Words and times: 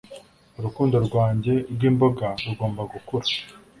Urukundo 0.59 0.95
rwanjye 1.07 1.53
rwimboga 1.73 2.27
rugomba 2.45 2.81
gukura 2.91 3.27